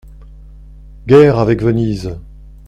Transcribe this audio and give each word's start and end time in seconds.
-Guerre 1.07 1.37
avec 1.37 1.61
Venise. 1.61 2.15